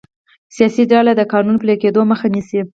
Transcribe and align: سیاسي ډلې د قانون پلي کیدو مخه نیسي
سیاسي 0.55 0.83
ډلې 0.91 1.13
د 1.15 1.21
قانون 1.33 1.55
پلي 1.61 1.75
کیدو 1.83 2.01
مخه 2.11 2.27
نیسي 2.33 2.59